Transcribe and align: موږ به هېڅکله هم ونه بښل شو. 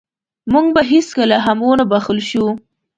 موږ 0.53 0.65
به 0.75 0.81
هېڅکله 0.91 1.37
هم 1.45 1.57
ونه 1.67 1.85
بښل 1.91 2.19
شو. 2.29 2.45